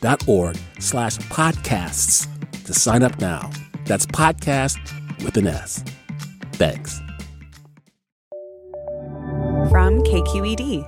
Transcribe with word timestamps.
donate.kqed.org 0.00 0.56
slash 0.78 1.18
podcasts 1.18 2.26
to 2.64 2.74
sign 2.74 3.02
up 3.02 3.18
now. 3.20 3.50
That's 3.84 4.06
podcast 4.06 4.78
with 5.24 5.36
an 5.36 5.46
S. 5.46 5.82
Thanks. 6.52 7.00
From 9.70 10.02
KQED. 10.02 10.86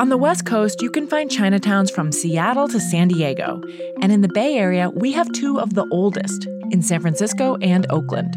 On 0.00 0.08
the 0.08 0.18
West 0.18 0.44
Coast, 0.44 0.82
you 0.82 0.90
can 0.90 1.06
find 1.06 1.30
Chinatowns 1.30 1.90
from 1.90 2.12
Seattle 2.12 2.68
to 2.68 2.80
San 2.80 3.08
Diego. 3.08 3.62
And 4.02 4.12
in 4.12 4.20
the 4.20 4.28
Bay 4.28 4.56
Area, 4.56 4.90
we 4.90 5.12
have 5.12 5.30
two 5.32 5.60
of 5.60 5.74
the 5.74 5.86
oldest 5.90 6.46
in 6.70 6.82
San 6.82 7.00
Francisco 7.00 7.56
and 7.62 7.86
Oakland. 7.90 8.36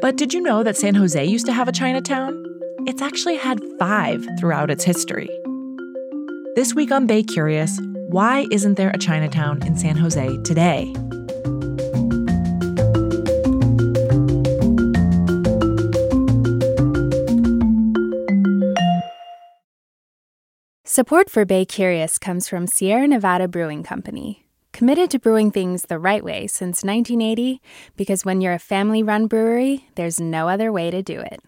But 0.00 0.16
did 0.16 0.32
you 0.32 0.40
know 0.40 0.62
that 0.62 0.76
San 0.76 0.94
Jose 0.94 1.24
used 1.24 1.46
to 1.46 1.52
have 1.52 1.66
a 1.66 1.72
Chinatown? 1.72 2.40
It's 2.86 3.02
actually 3.02 3.36
had 3.36 3.60
five 3.78 4.24
throughout 4.38 4.70
its 4.70 4.84
history. 4.84 5.28
This 6.56 6.74
week 6.74 6.90
on 6.90 7.06
Bay 7.06 7.22
Curious, 7.22 7.78
why 8.08 8.46
isn't 8.50 8.76
there 8.78 8.88
a 8.88 8.96
Chinatown 8.96 9.62
in 9.66 9.76
San 9.76 9.94
Jose 9.94 10.38
today? 10.42 10.90
Support 20.86 21.28
for 21.28 21.44
Bay 21.44 21.66
Curious 21.66 22.16
comes 22.16 22.48
from 22.48 22.66
Sierra 22.66 23.06
Nevada 23.06 23.48
Brewing 23.48 23.82
Company, 23.82 24.46
committed 24.72 25.10
to 25.10 25.18
brewing 25.18 25.50
things 25.50 25.82
the 25.82 25.98
right 25.98 26.24
way 26.24 26.46
since 26.46 26.82
1980 26.82 27.60
because 27.98 28.24
when 28.24 28.40
you're 28.40 28.54
a 28.54 28.58
family 28.58 29.02
run 29.02 29.26
brewery, 29.26 29.90
there's 29.96 30.18
no 30.18 30.48
other 30.48 30.72
way 30.72 30.90
to 30.90 31.02
do 31.02 31.20
it. 31.20 31.42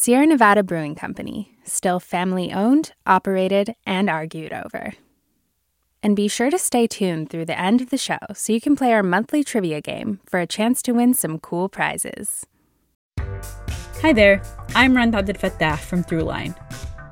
Sierra 0.00 0.28
Nevada 0.28 0.62
Brewing 0.62 0.94
Company, 0.94 1.58
still 1.64 1.98
family 1.98 2.52
owned, 2.52 2.92
operated, 3.04 3.74
and 3.84 4.08
argued 4.08 4.52
over. 4.52 4.92
And 6.04 6.14
be 6.14 6.28
sure 6.28 6.52
to 6.52 6.56
stay 6.56 6.86
tuned 6.86 7.30
through 7.30 7.46
the 7.46 7.58
end 7.58 7.80
of 7.80 7.90
the 7.90 7.98
show 7.98 8.20
so 8.32 8.52
you 8.52 8.60
can 8.60 8.76
play 8.76 8.92
our 8.92 9.02
monthly 9.02 9.42
trivia 9.42 9.80
game 9.80 10.20
for 10.24 10.38
a 10.38 10.46
chance 10.46 10.82
to 10.82 10.92
win 10.92 11.14
some 11.14 11.40
cool 11.40 11.68
prizes. 11.68 12.46
Hi 14.00 14.12
there, 14.12 14.40
I'm 14.76 14.96
Rand 14.96 15.14
Fattah 15.14 15.80
from 15.80 16.04
Throughline. 16.04 16.54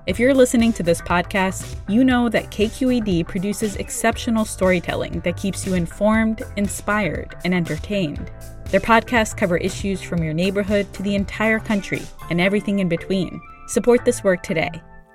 If 0.06 0.20
you're 0.20 0.32
listening 0.32 0.72
to 0.74 0.84
this 0.84 1.00
podcast, 1.00 1.74
you 1.88 2.04
know 2.04 2.28
that 2.28 2.52
KQED 2.52 3.26
produces 3.26 3.74
exceptional 3.74 4.44
storytelling 4.44 5.18
that 5.22 5.36
keeps 5.36 5.66
you 5.66 5.74
informed, 5.74 6.44
inspired, 6.56 7.34
and 7.44 7.52
entertained. 7.52 8.30
Their 8.66 8.78
podcasts 8.78 9.36
cover 9.36 9.56
issues 9.56 10.00
from 10.02 10.22
your 10.22 10.34
neighborhood 10.34 10.92
to 10.92 11.02
the 11.02 11.16
entire 11.16 11.58
country 11.58 12.02
and 12.30 12.40
everything 12.40 12.78
in 12.78 12.88
between. 12.88 13.40
Support 13.68 14.04
this 14.04 14.24
work 14.24 14.42
today. 14.42 14.70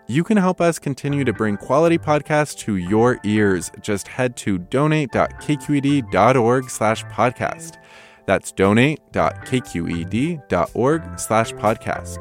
You 0.08 0.24
can 0.24 0.38
help 0.38 0.60
us 0.60 0.80
continue 0.80 1.24
to 1.24 1.32
bring 1.32 1.58
quality 1.58 1.98
podcasts 1.98 2.58
to 2.60 2.76
your 2.76 3.20
ears. 3.24 3.72
Just 3.82 4.10
head 4.10 4.36
to 4.38 4.58
donate.kqed.org 4.58 6.70
slash 6.70 7.04
podcast. 7.06 7.78
That's 8.26 8.52
donate.kqed.org 8.52 11.20
slash 11.20 11.54
podcast. 11.54 12.18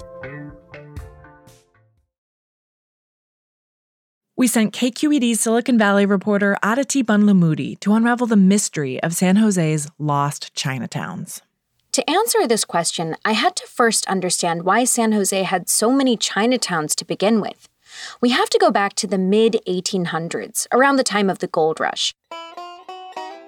We 4.36 4.46
sent 4.46 4.72
KQED 4.72 5.36
Silicon 5.36 5.76
Valley 5.76 6.06
reporter 6.06 6.56
Adhiti 6.62 7.02
Bandlamudi 7.02 7.78
to 7.80 7.92
unravel 7.92 8.26
the 8.26 8.36
mystery 8.36 9.02
of 9.02 9.14
San 9.14 9.36
Jose's 9.36 9.86
lost 9.98 10.54
Chinatowns. 10.54 11.42
To 11.94 12.08
answer 12.08 12.46
this 12.46 12.64
question, 12.64 13.16
I 13.24 13.32
had 13.32 13.56
to 13.56 13.66
first 13.66 14.06
understand 14.06 14.62
why 14.62 14.84
San 14.84 15.10
Jose 15.10 15.42
had 15.42 15.68
so 15.68 15.90
many 15.90 16.16
Chinatowns 16.16 16.94
to 16.94 17.04
begin 17.04 17.40
with. 17.40 17.68
We 18.20 18.28
have 18.30 18.48
to 18.50 18.58
go 18.60 18.70
back 18.70 18.94
to 18.94 19.08
the 19.08 19.18
mid 19.18 19.56
1800s, 19.66 20.68
around 20.70 20.96
the 20.96 21.02
time 21.02 21.28
of 21.28 21.40
the 21.40 21.48
gold 21.48 21.80
rush. 21.80 22.14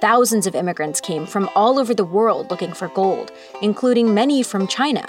Thousands 0.01 0.49
of 0.49 0.57
immigrants 0.57 1.01
came 1.01 1.25
from 1.25 1.49
all 1.55 1.79
over 1.79 1.95
the 1.95 2.05
world 2.05 2.51
looking 2.51 2.73
for 2.73 2.89
gold, 2.89 3.31
including 3.61 4.13
many 4.13 4.43
from 4.43 4.67
China. 4.67 5.07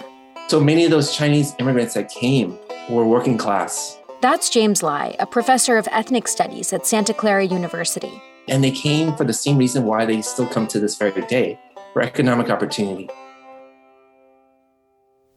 So 0.47 0.59
many 0.59 0.85
of 0.85 0.91
those 0.91 1.15
Chinese 1.15 1.55
immigrants 1.57 1.95
that 1.95 2.09
came 2.09 2.59
were 2.87 3.07
working 3.07 3.39
class. 3.39 3.97
That's 4.21 4.51
James 4.51 4.83
Lai, 4.83 5.15
a 5.17 5.25
professor 5.25 5.77
of 5.77 5.87
ethnic 5.91 6.27
studies 6.27 6.71
at 6.71 6.85
Santa 6.85 7.15
Clara 7.15 7.45
University. 7.45 8.21
And 8.47 8.63
they 8.63 8.69
came 8.69 9.15
for 9.15 9.23
the 9.23 9.33
same 9.33 9.57
reason 9.57 9.85
why 9.85 10.05
they 10.05 10.21
still 10.21 10.45
come 10.45 10.67
to 10.67 10.79
this 10.79 10.95
very 10.99 11.19
day 11.23 11.59
for 11.93 12.03
economic 12.03 12.51
opportunity. 12.51 13.09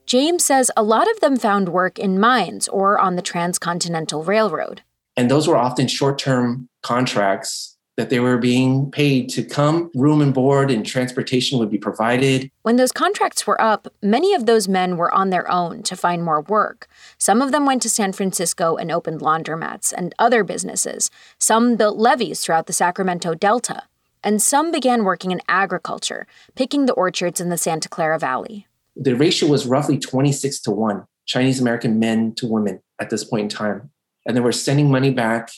James 0.06 0.44
says 0.44 0.70
a 0.76 0.84
lot 0.84 1.10
of 1.10 1.18
them 1.18 1.36
found 1.36 1.68
work 1.68 1.98
in 1.98 2.20
mines 2.20 2.68
or 2.68 2.96
on 2.96 3.16
the 3.16 3.22
Transcontinental 3.22 4.22
Railroad. 4.22 4.82
And 5.16 5.28
those 5.28 5.48
were 5.48 5.56
often 5.56 5.88
short 5.88 6.16
term 6.18 6.68
contracts 6.82 7.76
that 7.96 8.10
they 8.10 8.20
were 8.20 8.36
being 8.36 8.90
paid 8.90 9.28
to 9.30 9.42
come, 9.42 9.90
room 9.94 10.20
and 10.20 10.32
board, 10.32 10.70
and 10.70 10.86
transportation 10.86 11.58
would 11.58 11.70
be 11.70 11.78
provided. 11.78 12.50
When 12.62 12.76
those 12.76 12.92
contracts 12.92 13.46
were 13.46 13.60
up, 13.60 13.88
many 14.02 14.34
of 14.34 14.46
those 14.46 14.68
men 14.68 14.96
were 14.96 15.12
on 15.12 15.30
their 15.30 15.50
own 15.50 15.82
to 15.84 15.96
find 15.96 16.22
more 16.22 16.42
work. 16.42 16.86
Some 17.18 17.40
of 17.42 17.52
them 17.52 17.64
went 17.64 17.82
to 17.82 17.90
San 17.90 18.12
Francisco 18.12 18.76
and 18.76 18.92
opened 18.92 19.22
laundromats 19.22 19.92
and 19.96 20.14
other 20.18 20.44
businesses. 20.44 21.10
Some 21.38 21.74
built 21.76 21.96
levees 21.96 22.40
throughout 22.40 22.66
the 22.66 22.72
Sacramento 22.72 23.34
Delta. 23.34 23.84
And 24.22 24.42
some 24.42 24.70
began 24.70 25.04
working 25.04 25.30
in 25.30 25.40
agriculture, 25.48 26.26
picking 26.54 26.86
the 26.86 26.92
orchards 26.92 27.40
in 27.40 27.48
the 27.48 27.56
Santa 27.56 27.88
Clara 27.88 28.18
Valley. 28.18 28.66
The 28.96 29.14
ratio 29.14 29.48
was 29.48 29.66
roughly 29.66 29.98
26 29.98 30.60
to 30.60 30.70
1, 30.70 31.04
Chinese 31.26 31.60
American 31.60 31.98
men 31.98 32.34
to 32.36 32.46
women 32.46 32.80
at 33.00 33.10
this 33.10 33.24
point 33.24 33.42
in 33.44 33.48
time. 33.48 33.90
And 34.26 34.36
they 34.36 34.40
were 34.40 34.52
sending 34.52 34.90
money 34.90 35.10
back 35.10 35.50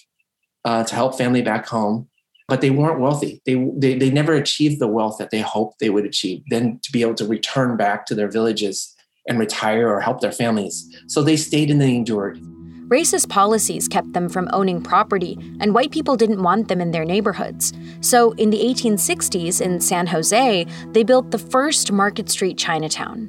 uh, 0.64 0.84
to 0.84 0.94
help 0.94 1.16
family 1.16 1.42
back 1.42 1.66
home 1.66 2.08
but 2.48 2.62
they 2.62 2.70
weren't 2.70 2.98
wealthy. 2.98 3.42
They, 3.44 3.54
they, 3.76 3.94
they 3.94 4.10
never 4.10 4.32
achieved 4.32 4.80
the 4.80 4.88
wealth 4.88 5.18
that 5.18 5.30
they 5.30 5.40
hoped 5.40 5.78
they 5.78 5.90
would 5.90 6.06
achieve, 6.06 6.42
then 6.48 6.80
to 6.82 6.90
be 6.90 7.02
able 7.02 7.14
to 7.16 7.26
return 7.26 7.76
back 7.76 8.06
to 8.06 8.14
their 8.14 8.28
villages 8.28 8.94
and 9.28 9.38
retire 9.38 9.88
or 9.88 10.00
help 10.00 10.22
their 10.22 10.32
families. 10.32 10.88
So 11.06 11.22
they 11.22 11.36
stayed 11.36 11.70
and 11.70 11.80
they 11.80 11.94
endured. 11.94 12.40
Racist 12.88 13.28
policies 13.28 13.86
kept 13.86 14.14
them 14.14 14.30
from 14.30 14.48
owning 14.50 14.80
property, 14.80 15.38
and 15.60 15.74
white 15.74 15.90
people 15.90 16.16
didn't 16.16 16.42
want 16.42 16.68
them 16.68 16.80
in 16.80 16.90
their 16.90 17.04
neighborhoods. 17.04 17.74
So 18.00 18.32
in 18.32 18.48
the 18.48 18.58
1860s 18.58 19.60
in 19.60 19.78
San 19.80 20.06
Jose, 20.06 20.66
they 20.92 21.04
built 21.04 21.30
the 21.30 21.38
first 21.38 21.92
Market 21.92 22.30
Street 22.30 22.56
Chinatown. 22.56 23.28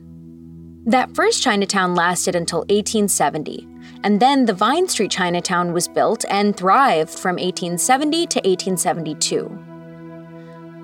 That 0.85 1.13
first 1.13 1.43
Chinatown 1.43 1.93
lasted 1.93 2.37
until 2.37 2.59
1870, 2.59 3.67
and 4.05 4.21
then 4.21 4.45
the 4.45 4.53
Vine 4.53 4.87
Street 4.87 5.11
Chinatown 5.11 5.73
was 5.73 5.89
built 5.89 6.23
and 6.29 6.55
thrived 6.55 7.11
from 7.11 7.35
1870 7.35 8.27
to 8.27 8.39
1872. 8.39 9.59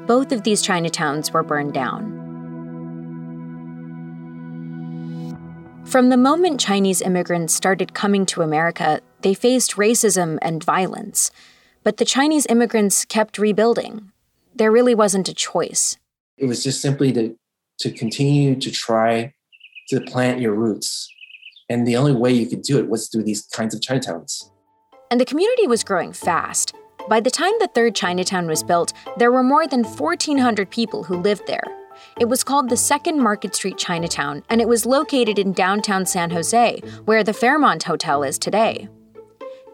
Both 0.05 0.33
of 0.33 0.43
these 0.43 0.61
Chinatowns 0.61 1.31
were 1.31 1.43
burned 1.43 1.73
down. 1.73 2.14
From 5.85 6.09
the 6.09 6.17
moment 6.17 6.59
Chinese 6.59 7.01
immigrants 7.01 7.53
started 7.53 7.93
coming 7.93 8.25
to 8.27 8.41
America, 8.41 9.01
they 9.21 9.33
faced 9.33 9.75
racism 9.75 10.37
and 10.41 10.63
violence. 10.63 11.31
But 11.83 11.97
the 11.97 12.05
Chinese 12.05 12.47
immigrants 12.49 13.05
kept 13.05 13.37
rebuilding. 13.37 14.11
There 14.53 14.71
really 14.71 14.95
wasn't 14.95 15.29
a 15.29 15.33
choice. 15.33 15.97
It 16.37 16.45
was 16.45 16.63
just 16.63 16.81
simply 16.81 17.13
to, 17.13 17.35
to 17.79 17.91
continue 17.91 18.55
to 18.55 18.71
try 18.71 19.33
to 19.89 20.01
plant 20.01 20.41
your 20.41 20.53
roots 20.53 21.09
and 21.69 21.87
the 21.87 21.95
only 21.95 22.13
way 22.13 22.31
you 22.31 22.47
could 22.47 22.61
do 22.61 22.77
it 22.77 22.89
was 22.89 23.09
through 23.09 23.23
these 23.23 23.43
kinds 23.47 23.73
of 23.73 23.81
Chinatowns. 23.81 24.49
And 25.09 25.19
the 25.19 25.25
community 25.25 25.67
was 25.67 25.83
growing 25.83 26.13
fast. 26.13 26.73
By 27.07 27.19
the 27.19 27.31
time 27.31 27.53
the 27.59 27.69
third 27.73 27.95
Chinatown 27.95 28.47
was 28.47 28.63
built, 28.63 28.93
there 29.17 29.31
were 29.31 29.43
more 29.43 29.67
than 29.67 29.83
1,400 29.83 30.69
people 30.69 31.03
who 31.03 31.17
lived 31.17 31.47
there. 31.47 31.63
It 32.19 32.29
was 32.29 32.43
called 32.43 32.69
the 32.69 32.77
Second 32.77 33.21
Market 33.21 33.55
Street 33.55 33.77
Chinatown, 33.77 34.43
and 34.49 34.61
it 34.61 34.67
was 34.67 34.85
located 34.85 35.39
in 35.39 35.53
downtown 35.53 36.05
San 36.05 36.31
Jose, 36.31 36.81
where 37.05 37.23
the 37.23 37.33
Fairmont 37.33 37.83
Hotel 37.83 38.23
is 38.23 38.37
today. 38.37 38.87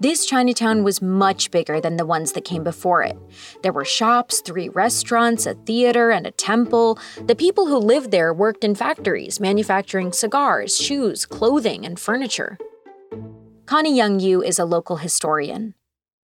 This 0.01 0.25
Chinatown 0.25 0.83
was 0.83 0.99
much 0.99 1.51
bigger 1.51 1.79
than 1.79 1.97
the 1.97 2.07
ones 2.07 2.31
that 2.31 2.43
came 2.43 2.63
before 2.63 3.03
it. 3.03 3.15
There 3.61 3.71
were 3.71 3.85
shops, 3.85 4.41
three 4.41 4.67
restaurants, 4.69 5.45
a 5.45 5.53
theater, 5.53 6.09
and 6.09 6.25
a 6.25 6.31
temple. 6.31 6.97
The 7.27 7.35
people 7.35 7.67
who 7.67 7.77
lived 7.77 8.09
there 8.09 8.33
worked 8.33 8.63
in 8.63 8.73
factories, 8.73 9.39
manufacturing 9.39 10.11
cigars, 10.11 10.75
shoes, 10.75 11.27
clothing, 11.27 11.85
and 11.85 11.99
furniture. 11.99 12.57
Connie 13.67 13.95
Young 13.95 14.19
Yu 14.19 14.41
is 14.41 14.57
a 14.57 14.65
local 14.65 14.97
historian. 14.97 15.75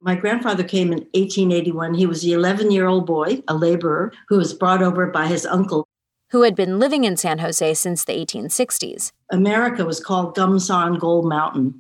My 0.01 0.15
grandfather 0.15 0.63
came 0.63 0.91
in 0.91 0.99
1881. 1.13 1.93
He 1.93 2.05
was 2.05 2.21
the 2.21 2.33
11 2.33 2.71
year 2.71 2.87
old 2.87 3.05
boy, 3.05 3.41
a 3.47 3.55
laborer, 3.55 4.11
who 4.27 4.37
was 4.37 4.53
brought 4.53 4.83
over 4.83 5.07
by 5.07 5.27
his 5.27 5.45
uncle. 5.45 5.86
Who 6.31 6.41
had 6.41 6.55
been 6.55 6.77
living 6.77 7.05
in 7.05 7.15
San 7.15 7.39
Jose 7.39 7.73
since 7.75 8.03
the 8.03 8.13
1860s. 8.13 9.11
America 9.31 9.85
was 9.85 9.99
called 9.99 10.35
Gumsan 10.35 10.99
Gold 10.99 11.27
Mountain. 11.27 11.79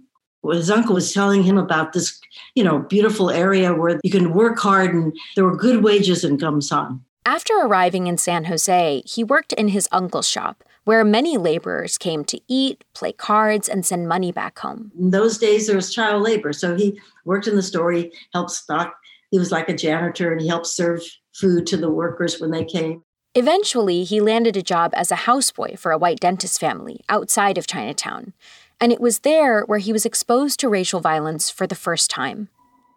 His 0.49 0.71
uncle 0.71 0.95
was 0.95 1.13
telling 1.13 1.43
him 1.43 1.57
about 1.57 1.91
this, 1.91 2.19
you 2.55 2.63
know, 2.63 2.79
beautiful 2.79 3.29
area 3.29 3.73
where 3.73 3.99
you 4.03 4.11
can 4.11 4.33
work 4.33 4.57
hard 4.57 4.93
and 4.93 5.13
there 5.35 5.43
were 5.43 5.57
good 5.57 5.83
wages 5.83 6.23
in 6.23 6.37
Gumsan. 6.37 7.01
After 7.25 7.53
arriving 7.57 8.07
in 8.07 8.17
San 8.17 8.45
Jose, 8.45 9.03
he 9.05 9.21
worked 9.21 9.51
in 9.53 9.67
his 9.67 9.89
uncle's 9.91 10.29
shop, 10.29 10.63
where 10.85 11.03
many 11.03 11.37
laborers 11.37 11.97
came 11.97 12.23
to 12.23 12.39
eat, 12.47 12.85
play 12.93 13.11
cards, 13.11 13.67
and 13.67 13.85
send 13.85 14.07
money 14.07 14.31
back 14.31 14.59
home. 14.59 14.93
In 14.97 15.09
those 15.09 15.37
days, 15.37 15.67
there 15.67 15.75
was 15.75 15.93
child 15.93 16.23
labor. 16.23 16.53
So 16.53 16.77
he 16.77 16.97
worked 17.25 17.47
in 17.47 17.57
the 17.57 17.61
store, 17.61 17.91
he 17.91 18.13
helped 18.33 18.51
stock. 18.51 18.95
He 19.29 19.39
was 19.39 19.51
like 19.51 19.67
a 19.67 19.75
janitor 19.75 20.31
and 20.31 20.39
he 20.39 20.47
helped 20.47 20.67
serve 20.67 21.01
food 21.33 21.67
to 21.67 21.75
the 21.75 21.91
workers 21.91 22.39
when 22.39 22.51
they 22.51 22.63
came. 22.63 23.03
Eventually, 23.37 24.03
he 24.03 24.19
landed 24.19 24.57
a 24.57 24.63
job 24.63 24.91
as 24.95 25.11
a 25.11 25.15
houseboy 25.15 25.77
for 25.77 25.91
a 25.91 25.97
white 25.97 26.19
dentist 26.19 26.59
family 26.59 27.01
outside 27.07 27.57
of 27.57 27.67
Chinatown. 27.67 28.33
And 28.81 28.91
it 28.91 28.99
was 28.99 29.19
there 29.19 29.63
where 29.65 29.79
he 29.79 29.93
was 29.93 30.05
exposed 30.05 30.59
to 30.59 30.69
racial 30.69 30.99
violence 30.99 31.49
for 31.51 31.67
the 31.67 31.75
first 31.75 32.09
time 32.09 32.49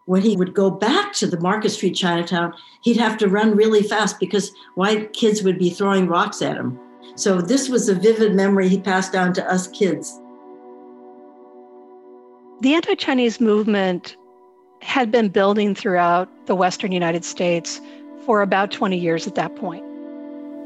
when 0.05 0.21
he 0.21 0.35
would 0.35 0.53
go 0.53 0.69
back 0.69 1.13
to 1.13 1.27
the 1.27 1.39
Market 1.39 1.69
Street 1.69 1.93
Chinatown, 1.93 2.53
he'd 2.83 2.97
have 2.97 3.17
to 3.17 3.29
run 3.29 3.55
really 3.55 3.83
fast 3.83 4.19
because 4.19 4.51
white 4.75 5.13
kids 5.13 5.43
would 5.43 5.57
be 5.57 5.69
throwing 5.69 6.07
rocks 6.07 6.41
at 6.41 6.57
him. 6.57 6.77
So 7.15 7.39
this 7.39 7.69
was 7.69 7.87
a 7.87 7.95
vivid 7.95 8.35
memory 8.35 8.67
he 8.67 8.79
passed 8.79 9.13
down 9.13 9.33
to 9.33 9.51
us 9.51 9.67
kids. 9.67 10.19
The 12.61 12.73
anti 12.73 12.95
Chinese 12.95 13.39
movement 13.39 14.17
had 14.81 15.11
been 15.11 15.29
building 15.29 15.75
throughout 15.75 16.27
the 16.45 16.55
Western 16.55 16.91
United 16.91 17.23
States 17.23 17.79
for 18.25 18.41
about 18.41 18.71
20 18.71 18.97
years 18.97 19.27
at 19.27 19.35
that 19.35 19.55
point. 19.55 19.85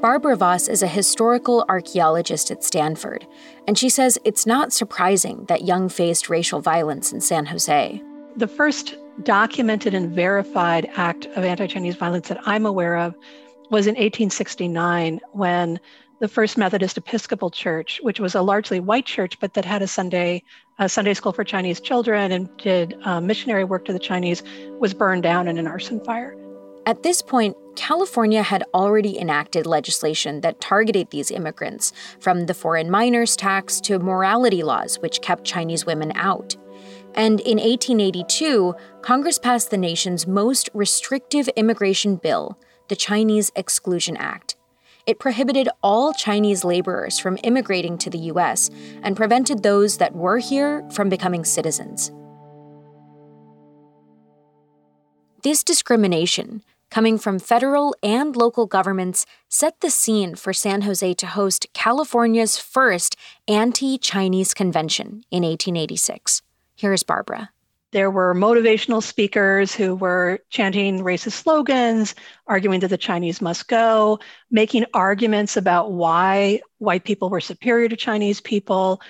Barbara 0.02 0.36
Voss 0.36 0.68
is 0.68 0.84
a 0.84 0.88
historical 0.88 1.66
archaeologist 1.68 2.52
at 2.52 2.64
Stanford, 2.64 3.26
and 3.68 3.78
she 3.78 3.90
says 3.90 4.20
it's 4.24 4.46
not 4.46 4.74
surprising 4.74 5.46
that 5.46 5.64
Young 5.64 5.90
faced 5.90 6.30
racial 6.30 6.62
violence 6.62 7.12
in 7.12 7.22
San 7.22 7.46
Jose. 7.46 8.02
The 8.36 8.48
first 8.48 8.96
documented 9.24 9.94
and 9.94 10.14
verified 10.14 10.90
act 10.96 11.26
of 11.28 11.44
anti 11.44 11.68
Chinese 11.68 11.96
violence 11.96 12.28
that 12.28 12.42
I'm 12.46 12.66
aware 12.66 12.98
of 12.98 13.16
was 13.72 13.88
in 13.88 13.94
1869 13.94 15.22
when 15.32 15.80
the 16.20 16.28
First 16.28 16.58
Methodist 16.58 16.98
Episcopal 16.98 17.50
Church, 17.50 18.00
which 18.04 18.20
was 18.20 18.36
a 18.36 18.42
largely 18.42 18.80
white 18.80 19.06
church, 19.06 19.40
but 19.40 19.54
that 19.54 19.66
had 19.66 19.82
a 19.82 19.88
Sunday 19.88 20.44
a 20.78 20.90
Sunday 20.90 21.14
school 21.14 21.32
for 21.32 21.46
Chinese 21.46 21.80
children 21.80 22.34
and 22.34 22.56
did 22.58 22.98
uh, 23.04 23.22
missionary 23.22 23.64
work 23.64 23.86
to 23.86 23.94
the 23.94 24.00
Chinese, 24.00 24.44
was 24.78 24.94
burned 24.94 25.24
down 25.24 25.48
in 25.48 25.58
an 25.58 25.68
arson 25.68 26.04
fire. 26.04 26.36
At 26.88 27.02
this 27.02 27.24
point, 27.24 27.58
California 27.76 28.44
had 28.44 28.64
already 28.74 29.18
enacted 29.20 29.66
legislation 29.66 30.42
that 30.42 30.62
targeted 30.62 31.10
these 31.10 31.32
immigrants, 31.32 31.92
from 32.20 32.46
the 32.46 32.54
foreign 32.54 32.92
miners 32.92 33.36
tax 33.36 33.82
to 33.82 33.98
morality 33.98 34.62
laws, 34.62 35.00
which 35.00 35.22
kept 35.22 35.44
Chinese 35.44 35.86
women 35.86 36.12
out. 36.16 36.56
And 37.16 37.40
in 37.40 37.58
1882, 37.58 38.76
Congress 39.02 39.40
passed 39.40 39.72
the 39.72 39.78
nation's 39.78 40.28
most 40.28 40.70
restrictive 40.74 41.48
immigration 41.56 42.18
bill, 42.18 42.60
the 42.88 42.96
Chinese 42.96 43.52
Exclusion 43.56 44.16
Act. 44.18 44.56
It 45.08 45.20
prohibited 45.20 45.70
all 45.82 46.14
Chinese 46.14 46.64
laborers 46.64 47.18
from 47.18 47.40
immigrating 47.44 47.98
to 48.00 48.10
the 48.10 48.18
U.S. 48.34 48.70
and 49.02 49.18
prevented 49.18 49.64
those 49.64 49.98
that 49.98 50.16
were 50.16 50.38
here 50.38 50.88
from 50.92 51.10
becoming 51.10 51.46
citizens. 51.46 52.12
This 55.44 55.64
discrimination, 55.64 56.64
coming 56.96 57.18
from 57.18 57.38
federal 57.40 57.94
and 58.02 58.38
local 58.38 58.66
governments, 58.66 59.26
set 59.50 59.82
the 59.82 59.90
scene 59.90 60.34
for 60.34 60.54
San 60.54 60.84
Jose 60.84 61.14
to 61.16 61.28
host 61.28 61.68
California's 61.74 62.58
first 62.58 63.18
anti 63.50 63.98
Chinese 63.98 64.54
convention 64.54 65.26
in 65.30 65.44
1886. 65.44 66.42
Here's 66.74 67.04
Barbara. 67.04 67.50
There 67.92 68.10
were 68.10 68.34
motivational 68.34 69.04
speakers 69.04 69.76
who 69.76 69.94
were 69.94 70.40
chanting 70.50 71.02
racist 71.02 71.34
slogans, 71.34 72.16
arguing 72.48 72.80
that 72.80 72.88
the 72.88 72.98
Chinese 72.98 73.42
must 73.42 73.68
go, 73.68 74.18
making 74.50 74.86
arguments 74.94 75.58
about 75.58 75.92
why 75.92 76.62
white 76.78 77.04
people 77.04 77.30
were 77.30 77.42
superior 77.42 77.90
to 77.90 77.98
Chinese 77.98 78.40
people, 78.40 79.02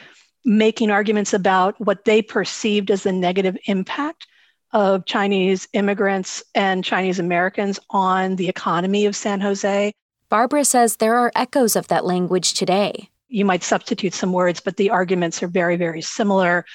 making 0.43 0.89
arguments 0.89 1.35
about 1.35 1.79
what 1.79 2.05
they 2.05 2.23
perceived 2.23 2.89
as 2.89 3.03
the 3.03 3.11
negative 3.11 3.55
impact 3.67 4.25
of 4.71 5.05
Chinese 5.05 5.67
immigrants 5.73 6.43
and 6.53 6.83
Chinese 6.83 7.19
Americans 7.19 7.79
on 7.89 8.35
the 8.35 8.49
economy 8.49 9.05
of 9.05 9.15
San 9.15 9.41
Jose. 9.41 9.91
Barbara 10.29 10.65
says 10.65 10.97
there 10.97 11.15
are 11.15 11.31
echoes 11.35 11.75
of 11.75 11.87
that 11.87 12.05
language 12.05 12.53
today. 12.53 13.09
You 13.27 13.45
might 13.45 13.63
substitute 13.63 14.13
some 14.13 14.33
words, 14.33 14.59
but 14.59 14.77
the 14.77 14.89
arguments 14.89 15.41
are 15.43 15.47
very, 15.47 15.77
very 15.77 16.01
similar 16.01 16.65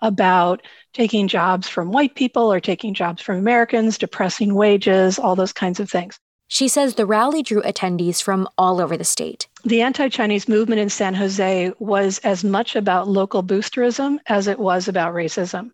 about 0.00 0.62
taking 0.92 1.28
jobs 1.28 1.68
from 1.68 1.92
white 1.92 2.14
people 2.14 2.52
or 2.52 2.60
taking 2.60 2.94
jobs 2.94 3.22
from 3.22 3.36
Americans, 3.36 3.98
depressing 3.98 4.54
wages, 4.54 5.18
all 5.18 5.36
those 5.36 5.52
kinds 5.52 5.80
of 5.80 5.90
things. 5.90 6.18
She 6.48 6.66
says 6.66 6.94
the 6.94 7.06
rally 7.06 7.42
drew 7.42 7.62
attendees 7.62 8.20
from 8.20 8.48
all 8.58 8.80
over 8.80 8.96
the 8.96 9.04
state. 9.04 9.46
The 9.64 9.82
anti 9.82 10.08
Chinese 10.08 10.48
movement 10.48 10.80
in 10.80 10.88
San 10.88 11.14
Jose 11.14 11.72
was 11.78 12.18
as 12.18 12.42
much 12.42 12.74
about 12.74 13.06
local 13.06 13.42
boosterism 13.42 14.18
as 14.26 14.48
it 14.48 14.58
was 14.58 14.88
about 14.88 15.14
racism. 15.14 15.70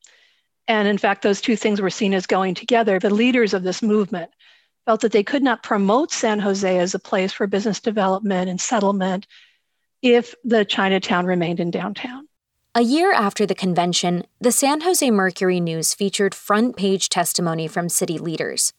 And 0.69 0.89
in 0.89 0.99
fact, 0.99 1.23
those 1.23 1.41
two 1.41 1.57
things 1.57 1.81
were 1.81 1.91
seen 1.91 2.15
as 2.15 2.27
going 2.27 2.55
together. 2.55 2.99
The 2.99 3.11
leaders 3.11 3.55
of 3.55 3.63
this 3.63 3.83
movement 3.83 4.31
felt 4.85 5.01
that 5.01 5.13
they 5.13 5.25
could 5.25 5.43
not 5.43 5.63
promote 5.63 6.13
San 6.13 6.39
Jose 6.39 6.79
as 6.79 6.95
a 6.95 6.99
place 6.99 7.33
for 7.33 7.47
business 7.47 7.81
development 7.81 8.49
and 8.49 8.61
settlement 8.61 9.27
if 10.03 10.35
the 10.45 10.65
Chinatown 10.65 11.27
remained 11.27 11.61
in 11.61 11.71
downtown. 11.71 12.29
A 12.75 12.83
year 12.83 13.11
after 13.11 13.47
the 13.47 13.55
convention, 13.55 14.25
the 14.39 14.53
San 14.53 14.83
Jose 14.83 15.11
Mercury 15.11 15.61
News 15.61 15.95
featured 15.95 16.35
front 16.35 16.77
page 16.77 17.09
testimony 17.09 17.67
from 17.69 17.89
city 17.89 18.19
leaders. 18.19 18.75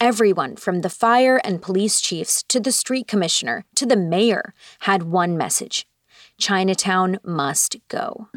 Everyone 0.00 0.56
from 0.56 0.80
the 0.80 0.88
fire 0.88 1.38
and 1.44 1.60
police 1.60 2.00
chiefs 2.00 2.42
to 2.44 2.58
the 2.58 2.72
street 2.72 3.06
commissioner 3.06 3.66
to 3.74 3.84
the 3.84 3.96
mayor 3.96 4.54
had 4.80 5.02
one 5.02 5.36
message 5.36 5.86
Chinatown 6.38 7.18
must 7.24 7.76
go. 7.88 8.28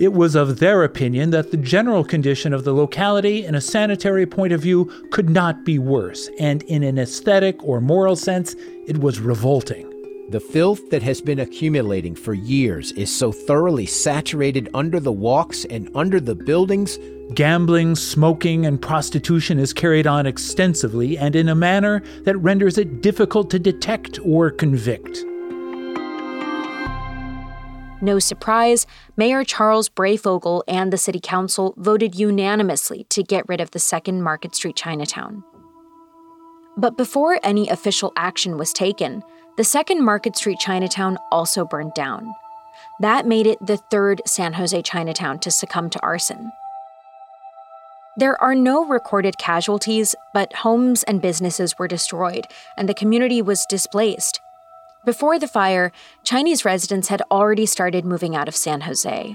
It 0.00 0.14
was 0.14 0.34
of 0.34 0.60
their 0.60 0.82
opinion 0.82 1.28
that 1.32 1.50
the 1.50 1.58
general 1.58 2.04
condition 2.04 2.54
of 2.54 2.64
the 2.64 2.72
locality 2.72 3.44
in 3.44 3.54
a 3.54 3.60
sanitary 3.60 4.24
point 4.24 4.54
of 4.54 4.62
view 4.62 4.86
could 5.10 5.28
not 5.28 5.62
be 5.62 5.78
worse, 5.78 6.30
and 6.38 6.62
in 6.62 6.82
an 6.82 6.98
aesthetic 6.98 7.62
or 7.62 7.82
moral 7.82 8.16
sense, 8.16 8.56
it 8.86 8.96
was 8.96 9.20
revolting. 9.20 9.86
The 10.30 10.40
filth 10.40 10.88
that 10.88 11.02
has 11.02 11.20
been 11.20 11.38
accumulating 11.38 12.14
for 12.14 12.32
years 12.32 12.92
is 12.92 13.14
so 13.14 13.30
thoroughly 13.30 13.84
saturated 13.84 14.70
under 14.72 15.00
the 15.00 15.12
walks 15.12 15.66
and 15.66 15.90
under 15.94 16.18
the 16.18 16.34
buildings. 16.34 16.98
Gambling, 17.34 17.94
smoking, 17.94 18.64
and 18.64 18.80
prostitution 18.80 19.58
is 19.58 19.74
carried 19.74 20.06
on 20.06 20.24
extensively 20.24 21.18
and 21.18 21.36
in 21.36 21.50
a 21.50 21.54
manner 21.54 22.02
that 22.24 22.38
renders 22.38 22.78
it 22.78 23.02
difficult 23.02 23.50
to 23.50 23.58
detect 23.58 24.18
or 24.24 24.50
convict. 24.50 25.26
No 28.02 28.18
surprise, 28.18 28.86
Mayor 29.16 29.44
Charles 29.44 29.88
Breyfogle 29.88 30.62
and 30.66 30.92
the 30.92 30.98
City 30.98 31.20
Council 31.20 31.74
voted 31.76 32.14
unanimously 32.14 33.04
to 33.10 33.22
get 33.22 33.48
rid 33.48 33.60
of 33.60 33.72
the 33.72 33.78
second 33.78 34.22
Market 34.22 34.54
Street 34.54 34.76
Chinatown. 34.76 35.44
But 36.76 36.96
before 36.96 37.38
any 37.42 37.68
official 37.68 38.12
action 38.16 38.56
was 38.56 38.72
taken, 38.72 39.22
the 39.58 39.64
second 39.64 40.02
Market 40.02 40.36
Street 40.36 40.58
Chinatown 40.58 41.18
also 41.30 41.66
burned 41.66 41.92
down. 41.94 42.32
That 43.00 43.26
made 43.26 43.46
it 43.46 43.58
the 43.64 43.76
third 43.76 44.22
San 44.26 44.54
Jose 44.54 44.80
Chinatown 44.82 45.38
to 45.40 45.50
succumb 45.50 45.90
to 45.90 46.00
arson. 46.00 46.52
There 48.16 48.40
are 48.42 48.54
no 48.54 48.86
recorded 48.86 49.38
casualties, 49.38 50.14
but 50.32 50.52
homes 50.54 51.02
and 51.02 51.20
businesses 51.20 51.78
were 51.78 51.88
destroyed, 51.88 52.46
and 52.76 52.88
the 52.88 52.94
community 52.94 53.42
was 53.42 53.66
displaced. 53.68 54.40
Before 55.06 55.38
the 55.38 55.48
fire, 55.48 55.92
Chinese 56.24 56.66
residents 56.66 57.08
had 57.08 57.22
already 57.30 57.64
started 57.64 58.04
moving 58.04 58.36
out 58.36 58.48
of 58.48 58.56
San 58.56 58.82
Jose. 58.82 59.34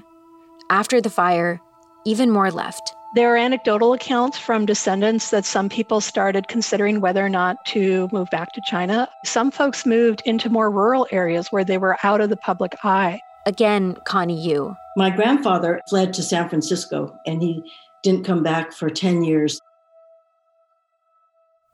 After 0.69 1.01
the 1.01 1.10
fire, 1.10 1.60
even 2.05 2.29
more 2.29 2.51
left. 2.51 2.93
There 3.15 3.34
are 3.34 3.38
anecdotal 3.38 3.93
accounts 3.93 4.38
from 4.38 4.67
descendants 4.67 5.31
that 5.31 5.43
some 5.43 5.67
people 5.69 6.01
started 6.01 6.50
considering 6.50 7.01
whether 7.01 7.25
or 7.25 7.29
not 7.29 7.57
to 7.67 8.07
move 8.12 8.29
back 8.29 8.53
to 8.53 8.62
China. 8.67 9.10
Some 9.25 9.50
folks 9.50 9.88
moved 9.88 10.22
into 10.25 10.51
more 10.51 10.69
rural 10.69 11.07
areas 11.12 11.48
where 11.48 11.63
they 11.63 11.79
were 11.79 11.98
out 12.03 12.22
of 12.22 12.29
the 12.29 12.38
public 12.38 12.75
eye. 12.84 13.19
Again, 13.48 13.95
Connie 14.05 14.39
Yu. 14.39 14.75
My 14.98 15.10
grandfather 15.10 15.81
fled 15.89 16.13
to 16.13 16.22
San 16.22 16.48
Francisco 16.48 17.17
and 17.25 17.41
he 17.41 17.63
didn't 18.03 18.25
come 18.25 18.43
back 18.43 18.72
for 18.72 18.89
10 18.89 19.24
years. 19.24 19.60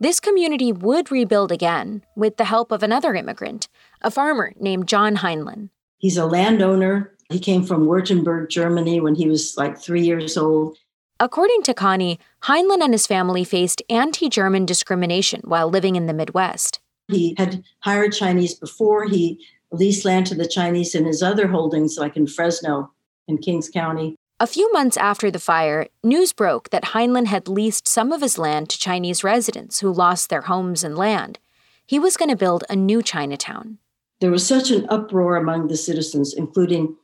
This 0.01 0.19
community 0.19 0.71
would 0.71 1.11
rebuild 1.11 1.51
again 1.51 2.03
with 2.15 2.37
the 2.37 2.45
help 2.45 2.71
of 2.71 2.81
another 2.81 3.13
immigrant, 3.13 3.67
a 4.01 4.09
farmer 4.09 4.51
named 4.59 4.87
John 4.87 5.17
Heinlen. 5.17 5.69
He's 5.99 6.17
a 6.17 6.25
landowner. 6.25 7.11
He 7.29 7.37
came 7.37 7.63
from 7.63 7.85
Württemberg, 7.85 8.49
Germany 8.49 8.99
when 8.99 9.13
he 9.13 9.27
was 9.27 9.55
like 9.57 9.77
three 9.77 10.01
years 10.01 10.37
old. 10.37 10.75
According 11.19 11.61
to 11.65 11.75
Connie, 11.75 12.19
Heinlen 12.45 12.81
and 12.81 12.95
his 12.95 13.05
family 13.05 13.43
faced 13.43 13.83
anti 13.91 14.27
German 14.27 14.65
discrimination 14.65 15.41
while 15.43 15.69
living 15.69 15.95
in 15.95 16.07
the 16.07 16.15
Midwest. 16.15 16.79
He 17.07 17.35
had 17.37 17.63
hired 17.81 18.13
Chinese 18.13 18.55
before. 18.55 19.07
He 19.07 19.45
leased 19.71 20.03
land 20.03 20.25
to 20.25 20.35
the 20.35 20.47
Chinese 20.47 20.95
in 20.95 21.05
his 21.05 21.21
other 21.21 21.47
holdings, 21.47 21.99
like 21.99 22.17
in 22.17 22.25
Fresno 22.25 22.91
and 23.27 23.39
Kings 23.39 23.69
County. 23.69 24.15
A 24.41 24.47
few 24.47 24.73
months 24.73 24.97
after 24.97 25.29
the 25.29 25.37
fire, 25.37 25.85
news 26.03 26.33
broke 26.33 26.71
that 26.71 26.95
Heinlen 26.95 27.27
had 27.27 27.47
leased 27.47 27.87
some 27.87 28.11
of 28.11 28.21
his 28.21 28.39
land 28.39 28.71
to 28.71 28.79
Chinese 28.79 29.23
residents 29.23 29.81
who 29.81 29.93
lost 29.93 30.31
their 30.31 30.41
homes 30.41 30.83
and 30.83 30.97
land. 30.97 31.37
He 31.85 31.99
was 31.99 32.17
going 32.17 32.31
to 32.31 32.35
build 32.35 32.63
a 32.67 32.75
new 32.75 33.03
Chinatown. 33.03 33.77
There 34.19 34.31
was 34.31 34.43
such 34.43 34.71
an 34.71 34.87
uproar 34.89 35.35
among 35.35 35.67
the 35.67 35.77
citizens, 35.77 36.33
including 36.33 36.95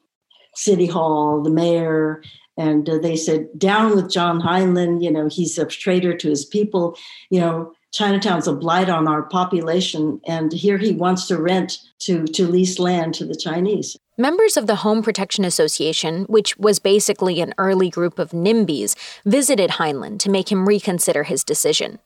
City 0.55 0.87
Hall, 0.87 1.43
the 1.43 1.51
mayor, 1.51 2.23
and 2.57 2.89
uh, 2.89 2.97
they 2.97 3.15
said, 3.15 3.49
Down 3.55 3.95
with 3.95 4.09
John 4.09 4.41
Heinlen. 4.41 5.03
You 5.03 5.11
know, 5.11 5.27
he's 5.27 5.59
a 5.59 5.65
traitor 5.67 6.17
to 6.17 6.29
his 6.31 6.43
people. 6.43 6.97
You 7.29 7.41
know, 7.41 7.73
Chinatown's 7.93 8.47
a 8.47 8.53
blight 8.53 8.89
on 8.89 9.07
our 9.07 9.21
population, 9.21 10.19
and 10.25 10.51
here 10.51 10.79
he 10.79 10.93
wants 10.93 11.27
to 11.27 11.39
rent 11.39 11.77
to, 11.99 12.25
to 12.25 12.47
lease 12.47 12.79
land 12.79 13.13
to 13.13 13.25
the 13.27 13.35
Chinese. 13.35 13.95
Members 14.19 14.57
of 14.57 14.65
the 14.65 14.77
Home 14.77 15.03
Protection 15.03 15.45
Association, 15.45 16.23
which 16.23 16.57
was 16.57 16.79
basically 16.79 17.39
an 17.39 17.53
early 17.59 17.87
group 17.87 18.17
of 18.17 18.31
NIMBYs, 18.31 18.95
visited 19.25 19.69
Heinlen 19.69 20.17
to 20.17 20.31
make 20.31 20.51
him 20.51 20.67
reconsider 20.67 21.21
his 21.21 21.43
decision. 21.43 21.99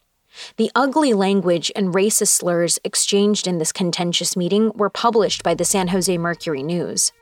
The 0.57 0.69
ugly 0.75 1.13
language 1.13 1.71
and 1.73 1.93
racist 1.93 2.31
slurs 2.31 2.79
exchanged 2.83 3.47
in 3.47 3.59
this 3.59 3.71
contentious 3.71 4.35
meeting 4.35 4.73
were 4.75 4.89
published 4.89 5.41
by 5.41 5.53
the 5.53 5.63
San 5.63 5.87
Jose 5.87 6.17
Mercury 6.17 6.63
News. 6.63 7.13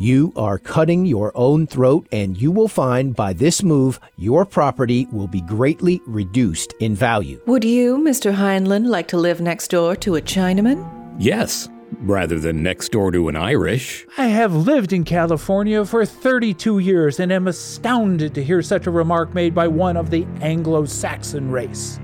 You 0.00 0.32
are 0.34 0.58
cutting 0.58 1.06
your 1.06 1.30
own 1.36 1.68
throat, 1.68 2.08
and 2.10 2.36
you 2.36 2.50
will 2.50 2.66
find 2.66 3.14
by 3.14 3.32
this 3.32 3.62
move 3.62 4.00
your 4.16 4.44
property 4.44 5.06
will 5.12 5.28
be 5.28 5.42
greatly 5.42 6.00
reduced 6.04 6.74
in 6.80 6.96
value. 6.96 7.40
Would 7.46 7.62
you, 7.62 7.96
Mr. 7.98 8.34
Heinlen, 8.34 8.88
like 8.88 9.06
to 9.08 9.18
live 9.18 9.40
next 9.40 9.68
door 9.68 9.94
to 9.94 10.16
a 10.16 10.20
Chinaman? 10.20 10.84
Yes 11.16 11.68
rather 12.00 12.38
than 12.38 12.62
next 12.62 12.92
door 12.92 13.10
to 13.10 13.28
an 13.28 13.36
Irish. 13.36 14.06
I 14.16 14.26
have 14.26 14.54
lived 14.54 14.92
in 14.92 15.04
California 15.04 15.84
for 15.84 16.04
32 16.04 16.78
years 16.78 17.20
and 17.20 17.32
am 17.32 17.48
astounded 17.48 18.34
to 18.34 18.44
hear 18.44 18.62
such 18.62 18.86
a 18.86 18.90
remark 18.90 19.34
made 19.34 19.54
by 19.54 19.68
one 19.68 19.96
of 19.96 20.10
the 20.10 20.26
Anglo 20.40 20.84
Saxon 20.84 21.50
race. 21.50 22.00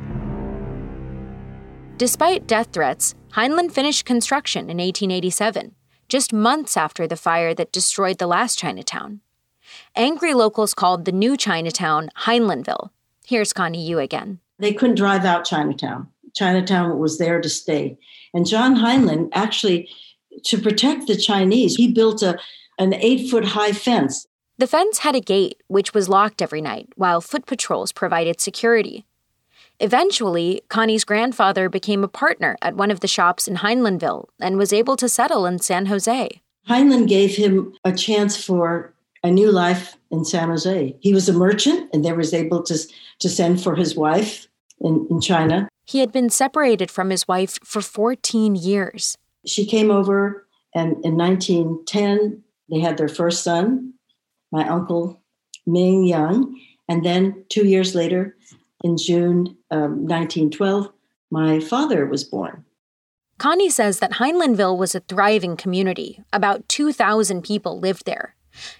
Despite 1.97 2.47
death 2.47 2.69
threats, 2.73 3.15
Heinlen 3.33 3.71
finished 3.71 4.05
construction 4.05 4.65
in 4.65 4.79
1887, 4.79 5.75
just 6.09 6.33
months 6.33 6.77
after 6.77 7.07
the 7.07 7.17
fire 7.17 7.55
that 7.55 7.73
destroyed 7.73 8.19
the 8.19 8.27
last 8.27 8.59
Chinatown. 8.59 9.21
Angry 9.95 10.35
locals 10.35 10.75
called 10.75 11.05
the 11.05 11.13
new 11.13 11.37
Chinatown 11.37 12.11
Heinlenville. 12.25 12.91
Here's 13.25 13.53
Connie 13.53 13.85
Yu 13.85 13.99
again. 13.99 14.41
They 14.59 14.73
couldn't 14.73 14.97
drive 14.97 15.25
out 15.25 15.45
Chinatown. 15.45 16.09
Chinatown 16.37 16.99
was 16.99 17.19
there 17.19 17.41
to 17.41 17.49
stay. 17.49 17.99
And 18.35 18.47
John 18.47 18.77
Heinlen 18.77 19.29
actually, 19.33 19.89
to 20.45 20.59
protect 20.59 21.07
the 21.07 21.17
Chinese, 21.17 21.77
he 21.77 21.91
built 21.91 22.23
a, 22.23 22.39
an 22.79 22.95
eight 22.95 23.31
foot 23.31 23.45
high 23.45 23.73
fence. 23.73 24.27
The 24.59 24.67
fence 24.67 24.99
had 24.99 25.15
a 25.15 25.21
gate, 25.21 25.63
which 25.67 25.93
was 25.93 26.09
locked 26.09 26.41
every 26.41 26.61
night, 26.61 26.89
while 26.97 27.21
foot 27.21 27.47
patrols 27.47 27.93
provided 27.93 28.41
security. 28.41 29.05
Eventually, 29.81 30.63
Connie's 30.69 31.05
grandfather 31.05 31.69
became 31.69 32.03
a 32.03 32.09
partner 32.09 32.57
at 32.63 32.77
one 32.77 32.91
of 32.91 33.01
the 33.01 33.09
shops 33.09 33.47
in 33.47 33.57
Heinlenville 33.57 34.29
and 34.41 34.57
was 34.57 34.73
able 34.73 34.97
to 34.97 35.09
settle 35.09 35.45
in 35.45 35.59
San 35.59 35.87
Jose. 35.87 36.41
Heinlen 36.69 37.07
gave 37.07 37.37
him 37.37 37.75
a 37.85 37.93
chance 37.93 38.43
for 38.43 38.95
a 39.23 39.31
new 39.31 39.53
life 39.53 39.97
in 40.11 40.25
San 40.25 40.49
Jose. 40.49 40.97
He 41.01 41.13
was 41.13 41.29
a 41.29 41.33
merchant 41.33 41.91
and 41.93 42.05
there 42.05 42.15
was 42.15 42.33
able 42.33 42.63
to, 42.63 42.79
to 43.19 43.29
send 43.29 43.63
for 43.63 43.75
his 43.77 43.95
wife 43.95 44.49
in, 44.81 45.07
in 45.11 45.21
China. 45.21 45.69
He 45.87 46.01
had 46.01 46.11
been 46.11 46.31
separated 46.31 46.91
from 46.91 47.11
his 47.11 47.29
wife 47.29 47.59
for 47.65 47.81
14 47.81 48.57
years. 48.57 49.17
She 49.47 49.65
came 49.65 49.91
over, 49.91 50.49
and 50.75 50.97
in 51.05 51.17
1910, 51.17 52.43
they 52.69 52.81
had 52.81 52.99
their 52.99 53.09
first 53.09 53.45
son, 53.45 53.95
my 54.51 54.69
uncle 54.69 55.23
Ming 55.65 56.05
Young. 56.05 56.61
And 56.89 57.05
then 57.05 57.45
two 57.49 57.67
years 57.67 57.95
later, 57.95 58.37
in 58.83 58.97
June 58.97 59.57
um, 59.71 60.07
1912, 60.07 60.91
my 61.31 61.61
father 61.61 62.05
was 62.07 62.25
born. 62.25 62.65
Connie 63.39 63.71
says 63.71 64.01
that 64.01 64.15
Heinlenville 64.15 64.77
was 64.77 64.95
a 64.95 65.01
thriving 65.01 65.57
community. 65.57 66.23
About 66.33 66.69
2,000 66.69 67.43
people 67.43 67.79
lived 67.79 68.07
there. 68.07 68.35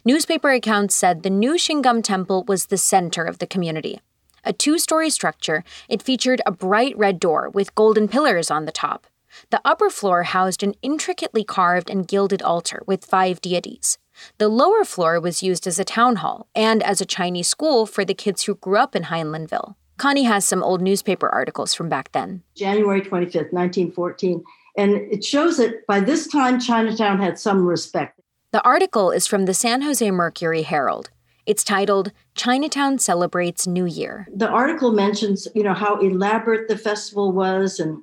Newspaper 0.05 0.51
accounts 0.51 0.95
said 0.95 1.23
the 1.23 1.31
Ng 1.31 1.57
Shing 1.59 1.83
Gung 1.83 2.03
Temple 2.03 2.45
was 2.49 2.67
the 2.67 2.79
center 2.79 3.23
of 3.25 3.39
the 3.39 3.47
community 3.47 4.01
a 4.47 4.53
two 4.53 4.79
story 4.79 5.11
structure, 5.11 5.65
it 5.89 6.03
featured 6.03 6.41
a 6.47 6.53
bright 6.53 6.97
red 6.97 7.21
door 7.21 7.51
with 7.51 7.75
golden 7.75 8.09
pillars 8.09 8.51
on 8.51 8.65
the 8.65 8.73
top. 8.73 9.07
The 9.51 9.61
upper 9.65 9.91
floor 9.91 10.23
housed 10.23 10.63
an 10.63 10.75
intricately 10.83 11.45
carved 11.45 11.91
and 11.91 12.09
gilded 12.09 12.43
altar 12.43 12.83
with 12.87 13.05
five 13.05 13.41
deities. 13.41 13.99
The 14.39 14.49
lower 14.49 14.85
floor 14.85 15.21
was 15.21 15.43
used 15.43 15.67
as 15.67 15.79
a 15.79 15.85
town 15.85 16.17
hall 16.17 16.49
and 16.55 16.83
as 16.83 17.01
a 17.01 17.07
Chinese 17.07 17.49
school 17.49 17.85
for 17.85 18.05
the 18.05 18.15
kids 18.15 18.45
who 18.45 18.55
grew 18.55 18.79
up 18.79 18.97
in 18.97 19.05
Heinlenville. 19.05 19.75
Connie 19.99 20.25
has 20.25 20.47
some 20.47 20.63
old 20.63 20.81
newspaper 20.81 21.29
articles 21.29 21.75
from 21.75 21.89
back 21.89 22.13
then. 22.13 22.43
January 22.55 23.01
25th, 23.01 23.53
1914. 23.53 24.43
And 24.79 24.93
it 24.93 25.25
shows 25.25 25.57
that 25.57 25.87
by 25.87 26.01
this 26.01 26.27
time, 26.27 26.61
Chinatown 26.61 27.19
had 27.19 27.39
some 27.39 27.67
respect. 27.67 28.21
The 28.53 28.63
article 28.63 29.11
is 29.11 29.27
from 29.27 29.47
the 29.47 29.55
San 29.55 29.83
Jose 29.83 30.11
Mercury 30.11 30.63
Herald. 30.63 31.11
It's 31.47 31.63
titled 31.63 32.11
Chinatown 32.35 32.99
Celebrates 32.99 33.69
New 33.69 33.87
Year. 33.87 34.27
The 34.35 34.49
article 34.49 34.91
mentions, 34.91 35.47
you 35.55 35.63
know, 35.63 35.75
how 35.75 36.01
elaborate 36.01 36.69
the 36.69 36.77
festival 36.77 37.31
was 37.31 37.79
and 37.79 38.03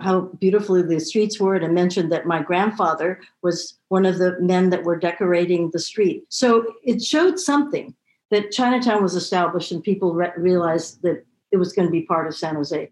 how 0.00 0.22
beautifully 0.38 0.82
the 0.82 1.00
streets 1.00 1.40
were 1.40 1.54
and 1.54 1.74
mentioned 1.74 2.12
that 2.12 2.26
my 2.26 2.42
grandfather 2.42 3.20
was 3.42 3.78
one 3.88 4.04
of 4.04 4.18
the 4.18 4.38
men 4.40 4.68
that 4.68 4.84
were 4.84 4.98
decorating 4.98 5.70
the 5.70 5.78
street. 5.78 6.24
So 6.28 6.74
it 6.82 7.02
showed 7.02 7.38
something 7.38 7.94
that 8.30 8.52
Chinatown 8.52 9.02
was 9.02 9.14
established 9.14 9.72
and 9.72 9.82
people 9.82 10.12
re- 10.12 10.32
realized 10.36 11.00
that 11.02 11.24
it 11.52 11.56
was 11.56 11.72
going 11.72 11.88
to 11.88 11.92
be 11.92 12.02
part 12.02 12.26
of 12.26 12.36
San 12.36 12.56
Jose. 12.56 12.90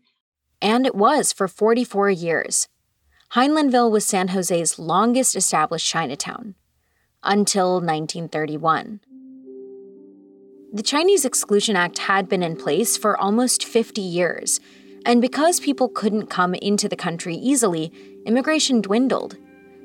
And 0.62 0.86
it 0.86 0.94
was 0.94 1.32
for 1.32 1.48
44 1.48 2.10
years. 2.10 2.68
Heinlenville 3.32 3.90
was 3.90 4.06
San 4.06 4.28
Jose's 4.28 4.78
longest 4.78 5.34
established 5.36 5.88
Chinatown 5.88 6.54
until 7.22 7.74
1931. 7.74 9.00
The 10.74 10.82
Chinese 10.82 11.26
Exclusion 11.26 11.76
Act 11.76 11.98
had 11.98 12.30
been 12.30 12.42
in 12.42 12.56
place 12.56 12.96
for 12.96 13.14
almost 13.20 13.62
50 13.62 14.00
years, 14.00 14.58
and 15.04 15.20
because 15.20 15.60
people 15.60 15.90
couldn't 15.90 16.28
come 16.28 16.54
into 16.54 16.88
the 16.88 16.96
country 16.96 17.34
easily, 17.34 17.92
immigration 18.24 18.80
dwindled. 18.80 19.36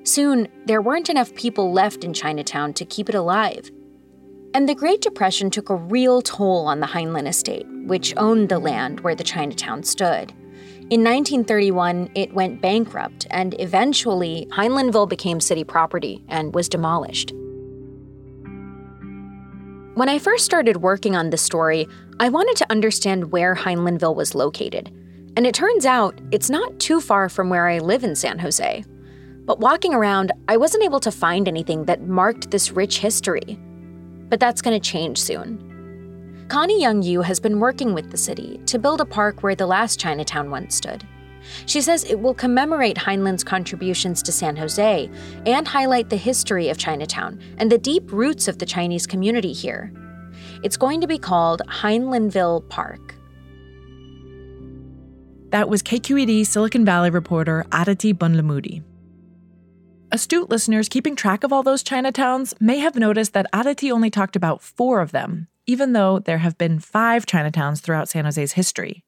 Soon, 0.04 0.48
there 0.66 0.82
weren't 0.82 1.10
enough 1.10 1.36
people 1.36 1.74
left 1.74 2.06
in 2.06 2.14
Chinatown 2.14 2.74
to 2.76 2.86
keep 2.86 3.10
it 3.10 3.16
alive. 3.16 3.70
And 4.54 4.70
the 4.70 4.76
Great 4.76 5.02
Depression 5.02 5.50
took 5.50 5.70
a 5.70 5.76
real 5.76 6.22
toll 6.22 6.68
on 6.68 6.80
the 6.80 6.88
Heinlen 6.88 7.28
estate, 7.28 7.68
which 7.84 8.14
owned 8.16 8.48
the 8.48 8.58
land 8.58 9.02
where 9.02 9.16
the 9.16 9.26
Chinatown 9.26 9.84
stood. 9.84 10.32
In 10.90 11.04
1931, 11.04 12.12
it 12.16 12.34
went 12.34 12.62
bankrupt, 12.62 13.28
and 13.30 13.60
eventually, 13.60 14.48
Heinlenville 14.52 15.10
became 15.10 15.42
city 15.42 15.66
property 15.66 16.24
and 16.30 16.56
was 16.56 16.70
demolished. 16.70 17.34
When 19.98 20.10
I 20.10 20.20
first 20.20 20.46
started 20.46 20.78
working 20.84 21.16
on 21.16 21.32
this 21.32 21.42
story, 21.42 21.88
I 22.20 22.30
wanted 22.30 22.56
to 22.58 22.72
understand 22.72 23.32
where 23.32 23.56
Heinlenville 23.56 24.16
was 24.16 24.36
located. 24.36 24.94
And 25.36 25.48
it 25.48 25.56
turns 25.56 25.88
out 25.88 26.22
it's 26.30 26.52
not 26.52 26.80
too 26.80 27.02
far 27.02 27.30
from 27.30 27.50
where 27.50 27.68
I 27.68 27.80
live 27.80 28.04
in 28.04 28.16
San 28.16 28.38
Jose. 28.38 28.86
But 29.46 29.60
walking 29.60 29.96
around, 29.96 30.32
I 30.48 30.56
wasn't 30.56 30.84
able 30.84 31.00
to 31.00 31.10
find 31.10 31.48
anything 31.48 31.86
that 31.86 32.08
marked 32.08 32.52
this 32.52 32.70
rich 32.70 33.00
history. 33.00 33.58
But 34.30 34.40
that's 34.40 34.62
going 34.62 34.80
to 34.80 34.90
change 34.92 35.20
soon. 35.20 36.46
Connie 36.48 36.80
Young 36.80 37.02
Yu 37.02 37.24
has 37.24 37.40
been 37.40 37.60
working 37.60 37.96
with 37.96 38.12
the 38.12 38.18
city 38.18 38.62
to 38.68 38.78
build 38.78 39.02
a 39.02 39.06
park 39.06 39.42
where 39.42 39.56
the 39.56 39.66
last 39.66 40.00
Chinatown 40.00 40.52
once 40.52 40.76
stood. 40.76 41.04
She 41.66 41.82
says 41.82 42.04
it 42.04 42.20
will 42.20 42.34
commemorate 42.34 42.98
Heinlen's 42.98 43.44
contributions 43.44 44.22
to 44.24 44.32
San 44.32 44.56
Jose 44.56 45.10
and 45.46 45.68
highlight 45.68 46.10
the 46.10 46.18
history 46.18 46.70
of 46.70 46.78
Chinatown 46.78 47.40
and 47.58 47.72
the 47.72 47.78
deep 47.78 48.12
roots 48.12 48.48
of 48.48 48.60
the 48.60 48.66
Chinese 48.66 49.08
community 49.08 49.54
here. 49.54 49.92
It's 50.64 50.78
going 50.78 51.02
to 51.02 51.08
be 51.08 51.18
called 51.18 51.62
Heinlenville 51.68 52.68
Park. 52.70 53.16
That 55.52 55.70
was 55.70 55.82
KQED 55.82 56.46
Silicon 56.46 56.84
Valley 56.84 57.10
reporter 57.10 57.66
Adhiti 57.72 58.14
Bandlamudi. 58.14 58.84
Astute 60.12 60.50
listeners 60.50 60.90
keeping 60.90 61.16
track 61.16 61.44
of 61.44 61.52
all 61.52 61.64
those 61.64 61.84
Chinatowns 61.84 62.54
may 62.62 62.80
have 62.80 62.96
noticed 62.96 63.34
that 63.34 63.48
Adhiti 63.54 63.92
only 63.92 64.10
talked 64.10 64.36
about 64.36 64.62
four 64.62 65.02
of 65.02 65.12
them, 65.12 65.48
even 65.66 65.94
though 65.94 66.20
there 66.20 66.38
have 66.38 66.58
been 66.58 66.80
five 66.80 67.26
Chinatowns 67.26 67.82
throughout 67.82 68.10
San 68.10 68.26
Jose's 68.26 68.54
history. 68.54 69.04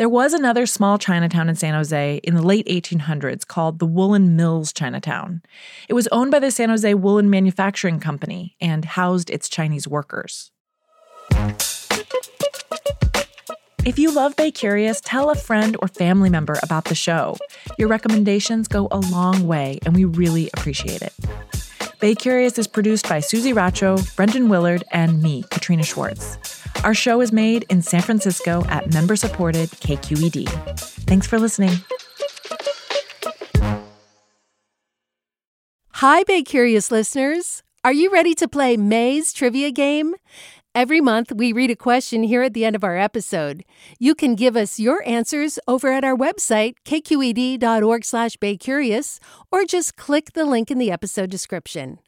There 0.00 0.08
was 0.08 0.32
another 0.32 0.64
small 0.64 0.96
Chinatown 0.96 1.50
in 1.50 1.56
San 1.56 1.74
Jose 1.74 2.20
in 2.24 2.34
the 2.34 2.40
late 2.40 2.66
1800s 2.68 3.46
called 3.46 3.78
the 3.78 3.84
Woolen 3.84 4.34
Mills 4.34 4.72
Chinatown. 4.72 5.42
It 5.90 5.92
was 5.92 6.08
owned 6.10 6.30
by 6.30 6.38
the 6.38 6.50
San 6.50 6.70
Jose 6.70 6.94
Woolen 6.94 7.28
Manufacturing 7.28 8.00
Company 8.00 8.56
and 8.62 8.86
housed 8.86 9.28
its 9.28 9.46
Chinese 9.46 9.86
workers. 9.86 10.52
If 13.84 13.98
you 13.98 14.10
love 14.10 14.36
Bay 14.36 14.50
Curious, 14.50 15.02
tell 15.02 15.28
a 15.28 15.34
friend 15.34 15.76
or 15.82 15.88
family 15.88 16.30
member 16.30 16.58
about 16.62 16.86
the 16.86 16.94
show. 16.94 17.36
Your 17.76 17.88
recommendations 17.88 18.68
go 18.68 18.88
a 18.90 19.00
long 19.00 19.46
way, 19.46 19.80
and 19.84 19.94
we 19.94 20.06
really 20.06 20.48
appreciate 20.54 21.02
it. 21.02 21.12
Bay 22.00 22.14
Curious 22.14 22.58
is 22.58 22.66
produced 22.66 23.06
by 23.06 23.18
Suzie 23.18 23.52
Racho, 23.52 23.98
Brendan 24.16 24.48
Willard, 24.48 24.82
and 24.92 25.22
me, 25.22 25.44
Katrina 25.50 25.82
Schwartz. 25.82 26.38
Our 26.84 26.94
show 26.94 27.20
is 27.20 27.30
made 27.30 27.66
in 27.68 27.82
San 27.82 28.00
Francisco 28.00 28.64
at 28.68 28.92
member 28.92 29.14
supported 29.14 29.68
KQED. 29.68 30.48
Thanks 31.06 31.26
for 31.26 31.38
listening. 31.38 31.76
Hi, 35.94 36.22
Bay 36.22 36.42
Curious 36.42 36.90
listeners. 36.90 37.62
Are 37.84 37.92
you 37.92 38.10
ready 38.10 38.34
to 38.34 38.48
play 38.48 38.78
May's 38.78 39.34
trivia 39.34 39.70
game? 39.70 40.14
Every 40.74 41.00
month, 41.02 41.32
we 41.34 41.52
read 41.52 41.70
a 41.70 41.76
question 41.76 42.22
here 42.22 42.42
at 42.42 42.54
the 42.54 42.64
end 42.64 42.76
of 42.76 42.84
our 42.84 42.96
episode. 42.96 43.64
You 43.98 44.14
can 44.14 44.34
give 44.34 44.56
us 44.56 44.78
your 44.78 45.06
answers 45.06 45.58
over 45.68 45.92
at 45.92 46.04
our 46.04 46.16
website, 46.16 46.76
kqed.org 46.86 48.04
slash 48.04 48.36
baycurious, 48.36 49.20
or 49.52 49.64
just 49.64 49.96
click 49.96 50.32
the 50.32 50.46
link 50.46 50.70
in 50.70 50.78
the 50.78 50.90
episode 50.90 51.28
description. 51.28 51.98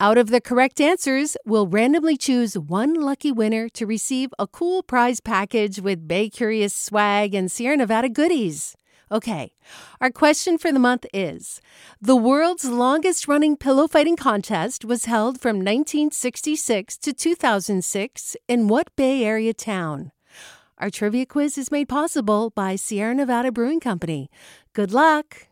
Out 0.00 0.18
of 0.18 0.30
the 0.30 0.40
correct 0.40 0.80
answers, 0.80 1.36
we'll 1.44 1.66
randomly 1.66 2.16
choose 2.16 2.58
one 2.58 2.94
lucky 2.94 3.30
winner 3.30 3.68
to 3.70 3.86
receive 3.86 4.34
a 4.38 4.46
cool 4.46 4.82
prize 4.82 5.20
package 5.20 5.80
with 5.80 6.08
Bay 6.08 6.28
Curious 6.28 6.74
swag 6.74 7.34
and 7.34 7.50
Sierra 7.50 7.76
Nevada 7.76 8.08
goodies. 8.08 8.76
Okay, 9.12 9.52
our 10.00 10.10
question 10.10 10.56
for 10.56 10.72
the 10.72 10.78
month 10.78 11.04
is 11.12 11.60
The 12.00 12.16
world's 12.16 12.64
longest 12.64 13.28
running 13.28 13.56
pillow 13.56 13.86
fighting 13.86 14.16
contest 14.16 14.86
was 14.86 15.04
held 15.04 15.38
from 15.38 15.56
1966 15.56 16.96
to 16.96 17.12
2006 17.12 18.36
in 18.48 18.68
what 18.68 18.88
Bay 18.96 19.22
Area 19.22 19.52
town? 19.52 20.12
Our 20.78 20.88
trivia 20.90 21.26
quiz 21.26 21.58
is 21.58 21.70
made 21.70 21.88
possible 21.88 22.50
by 22.50 22.74
Sierra 22.74 23.14
Nevada 23.14 23.52
Brewing 23.52 23.80
Company. 23.80 24.30
Good 24.72 24.92
luck! 24.92 25.51